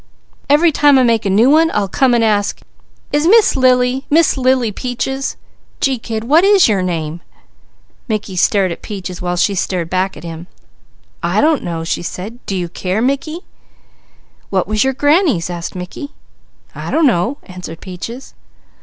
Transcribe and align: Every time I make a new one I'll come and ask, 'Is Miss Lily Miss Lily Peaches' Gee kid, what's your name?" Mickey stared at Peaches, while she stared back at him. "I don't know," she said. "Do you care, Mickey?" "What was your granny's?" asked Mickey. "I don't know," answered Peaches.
Every 0.49 0.71
time 0.71 0.97
I 0.97 1.03
make 1.03 1.27
a 1.27 1.29
new 1.29 1.47
one 1.51 1.69
I'll 1.75 1.87
come 1.87 2.15
and 2.15 2.23
ask, 2.23 2.61
'Is 3.13 3.27
Miss 3.27 3.55
Lily 3.55 4.07
Miss 4.09 4.35
Lily 4.35 4.71
Peaches' 4.71 5.37
Gee 5.79 5.99
kid, 5.99 6.23
what's 6.23 6.67
your 6.67 6.81
name?" 6.81 7.21
Mickey 8.07 8.35
stared 8.35 8.71
at 8.71 8.81
Peaches, 8.81 9.21
while 9.21 9.37
she 9.37 9.53
stared 9.53 9.91
back 9.91 10.17
at 10.17 10.23
him. 10.23 10.47
"I 11.21 11.39
don't 11.39 11.61
know," 11.61 11.83
she 11.83 12.01
said. 12.01 12.43
"Do 12.47 12.55
you 12.55 12.67
care, 12.67 12.99
Mickey?" 12.99 13.41
"What 14.49 14.67
was 14.67 14.83
your 14.83 14.93
granny's?" 14.93 15.51
asked 15.51 15.75
Mickey. 15.75 16.13
"I 16.73 16.89
don't 16.89 17.05
know," 17.05 17.37
answered 17.43 17.79
Peaches. 17.79 18.33